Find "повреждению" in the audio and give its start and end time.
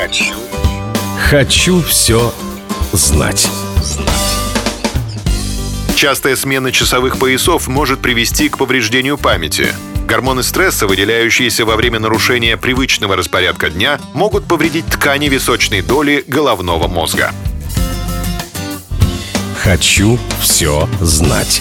8.56-9.18